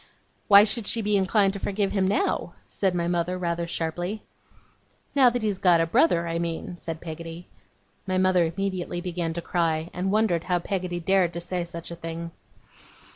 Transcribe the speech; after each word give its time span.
'Why 0.47 0.63
should 0.63 0.87
she 0.87 1.03
be 1.03 1.15
inclined 1.15 1.53
to 1.53 1.59
forgive 1.59 1.91
him 1.91 2.07
now?' 2.07 2.53
said 2.65 2.95
my 2.95 3.07
mother, 3.07 3.37
rather 3.37 3.67
sharply. 3.67 4.23
'Now 5.13 5.29
that 5.29 5.43
he's 5.43 5.59
got 5.59 5.79
a 5.79 5.85
brother, 5.85 6.27
I 6.27 6.39
mean,' 6.39 6.75
said 6.77 7.01
Peggotty. 7.01 7.47
My 8.07 8.17
mother 8.17 8.43
immediately 8.45 8.99
began 8.99 9.33
to 9.35 9.43
cry, 9.43 9.91
and 9.93 10.11
wondered 10.11 10.45
how 10.45 10.57
Peggotty 10.57 10.99
dared 11.01 11.33
to 11.33 11.39
say 11.39 11.63
such 11.65 11.91
a 11.91 11.95
thing. 11.95 12.31